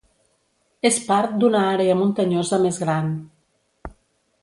[0.91, 3.17] És part d'una àrea muntanyosa més gran.